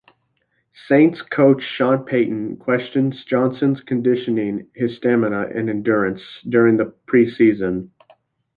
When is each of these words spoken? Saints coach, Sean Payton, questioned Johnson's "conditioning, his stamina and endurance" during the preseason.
Saints 0.87 1.21
coach, 1.21 1.61
Sean 1.63 2.03
Payton, 2.03 2.57
questioned 2.57 3.13
Johnson's 3.27 3.81
"conditioning, 3.81 4.67
his 4.73 4.95
stamina 4.97 5.49
and 5.53 5.69
endurance" 5.69 6.23
during 6.49 6.77
the 6.77 6.91
preseason. 7.07 7.89